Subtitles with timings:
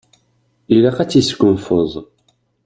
[0.75, 1.91] Ilaq ad tesgunfuḍ.